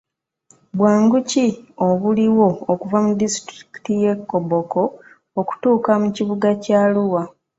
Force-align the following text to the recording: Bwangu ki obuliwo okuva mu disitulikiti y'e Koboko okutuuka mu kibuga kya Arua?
Bwangu 0.77 1.17
ki 1.29 1.45
obuliwo 1.87 2.47
okuva 2.71 2.97
mu 3.05 3.13
disitulikiti 3.21 3.91
y'e 4.01 4.13
Koboko 4.29 4.81
okutuuka 5.39 5.91
mu 6.01 6.09
kibuga 6.15 6.49
kya 6.63 6.79
Arua? 6.85 7.21